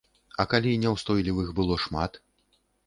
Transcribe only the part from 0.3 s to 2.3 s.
А калі няўстойлівых было шмат?